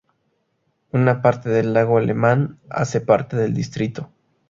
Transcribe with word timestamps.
Una 0.93 1.21
parte 1.21 1.51
del 1.51 1.73
lago 1.73 1.99
Lemán 1.99 2.59
hace 2.71 3.01
parte 3.01 3.37
del 3.37 3.53
distrito. 3.53 4.11